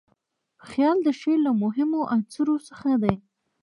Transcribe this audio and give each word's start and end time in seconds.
خیال 0.67 0.97
د 1.03 1.07
شعر 1.19 1.39
له 1.47 1.51
مهمو 1.63 2.01
عنصرو 2.13 2.55
څخه 2.69 2.87
دئ. 3.03 3.15